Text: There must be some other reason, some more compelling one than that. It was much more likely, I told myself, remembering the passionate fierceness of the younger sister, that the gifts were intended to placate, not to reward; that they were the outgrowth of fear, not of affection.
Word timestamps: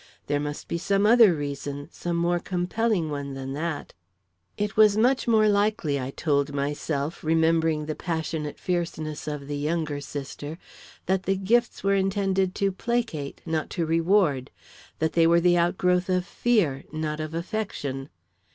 There 0.25 0.39
must 0.39 0.67
be 0.67 0.79
some 0.79 1.05
other 1.05 1.35
reason, 1.35 1.87
some 1.91 2.15
more 2.17 2.39
compelling 2.39 3.11
one 3.11 3.35
than 3.35 3.53
that. 3.53 3.93
It 4.57 4.75
was 4.75 4.97
much 4.97 5.27
more 5.27 5.47
likely, 5.47 5.99
I 5.99 6.09
told 6.09 6.55
myself, 6.55 7.23
remembering 7.23 7.85
the 7.85 7.93
passionate 7.93 8.57
fierceness 8.57 9.27
of 9.27 9.47
the 9.47 9.57
younger 9.57 10.01
sister, 10.01 10.57
that 11.05 11.21
the 11.29 11.35
gifts 11.35 11.83
were 11.83 11.93
intended 11.93 12.55
to 12.55 12.71
placate, 12.71 13.41
not 13.45 13.69
to 13.77 13.85
reward; 13.85 14.49
that 14.97 15.13
they 15.13 15.27
were 15.27 15.39
the 15.39 15.59
outgrowth 15.59 16.09
of 16.09 16.25
fear, 16.25 16.83
not 16.91 17.19
of 17.19 17.35
affection. 17.35 18.09